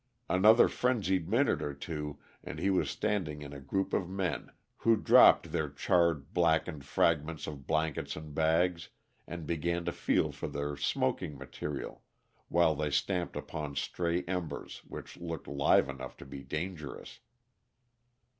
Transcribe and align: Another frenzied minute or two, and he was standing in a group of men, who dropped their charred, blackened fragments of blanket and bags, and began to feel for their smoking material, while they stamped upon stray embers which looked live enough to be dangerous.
Another 0.27 0.67
frenzied 0.67 1.29
minute 1.29 1.61
or 1.61 1.75
two, 1.75 2.17
and 2.43 2.57
he 2.57 2.71
was 2.71 2.89
standing 2.89 3.43
in 3.43 3.53
a 3.53 3.59
group 3.61 3.93
of 3.93 4.09
men, 4.09 4.49
who 4.77 4.97
dropped 4.97 5.51
their 5.51 5.69
charred, 5.69 6.33
blackened 6.33 6.85
fragments 6.85 7.45
of 7.45 7.67
blanket 7.67 8.15
and 8.15 8.33
bags, 8.33 8.89
and 9.27 9.45
began 9.45 9.85
to 9.85 9.91
feel 9.91 10.31
for 10.31 10.47
their 10.47 10.75
smoking 10.75 11.37
material, 11.37 12.01
while 12.49 12.73
they 12.73 12.89
stamped 12.89 13.35
upon 13.35 13.75
stray 13.75 14.23
embers 14.27 14.81
which 14.87 15.17
looked 15.17 15.47
live 15.47 15.87
enough 15.87 16.17
to 16.17 16.25
be 16.25 16.41
dangerous. 16.41 17.19